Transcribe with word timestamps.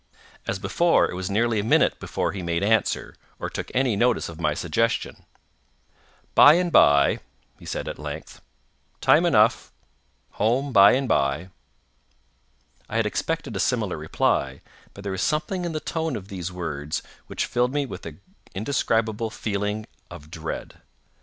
As 0.47 0.57
before, 0.57 1.11
it 1.11 1.13
was 1.13 1.29
nearly 1.29 1.59
a 1.59 1.63
minute 1.63 1.99
before 1.99 2.31
he 2.31 2.41
made 2.41 2.63
answer, 2.63 3.13
or 3.37 3.51
took 3.51 3.69
any 3.71 3.95
notice 3.95 4.29
of 4.29 4.41
my 4.41 4.55
suggestion. 4.55 5.27
"By 6.33 6.55
and 6.55 6.71
by," 6.71 7.19
said 7.63 7.85
he 7.85 7.91
at 7.91 7.99
length—"time 7.99 9.27
enough—home 9.27 10.73
by 10.73 10.93
and 10.93 11.07
by." 11.07 11.49
I 12.89 12.95
had 12.95 13.05
expected 13.05 13.55
a 13.55 13.59
similar 13.59 13.95
reply, 13.95 14.61
but 14.95 15.03
there 15.03 15.11
was 15.11 15.21
something 15.21 15.65
in 15.65 15.71
the 15.71 15.79
tone 15.79 16.15
of 16.15 16.29
these 16.29 16.51
words 16.51 17.03
which 17.27 17.45
filled 17.45 17.71
me 17.71 17.85
with 17.85 18.03
an 18.07 18.21
indescribable 18.55 19.29
feeling 19.29 19.85
of 20.09 20.31
dread. 20.31 20.81